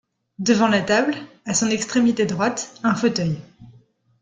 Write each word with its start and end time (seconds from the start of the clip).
Devant 0.39 0.67
la 0.67 0.81
table, 0.81 1.13
à 1.45 1.53
son 1.53 1.69
extrémité 1.69 2.25
droite, 2.25 2.73
un 2.81 2.95
fauteuil. 2.95 3.37